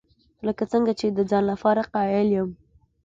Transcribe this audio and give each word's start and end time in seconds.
لکه 0.45 0.63
څنګه 0.71 0.91
چې 0.99 1.05
د 1.09 1.19
ځان 1.31 1.43
لپاره 1.51 1.81
قایل 1.93 2.27
یم. 2.37 2.49